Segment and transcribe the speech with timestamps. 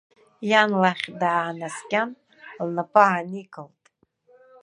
[0.49, 2.09] Иан лахь даанаскьан
[2.65, 3.81] лнапы ааникылт.